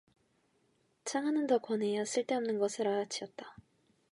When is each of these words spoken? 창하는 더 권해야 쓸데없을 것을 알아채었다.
창하는 1.05 1.45
더 1.45 1.59
권해야 1.59 2.05
쓸데없을 2.05 2.57
것을 2.57 2.87
알아채었다. 2.87 3.55